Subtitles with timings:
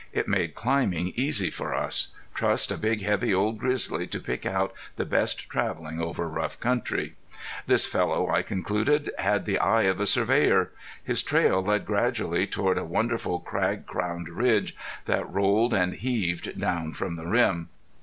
[0.13, 2.07] It made climbing easy for us.
[2.33, 7.13] Trust a big, heavy, old grizzly to pick out the best traveling over rough country!
[7.67, 10.71] This fellow, I concluded, had the eye of a surveyor.
[11.03, 14.75] His trail led gradually toward a wonderful crag crowned ridge
[15.05, 17.69] that rolled and heaved down from the rim.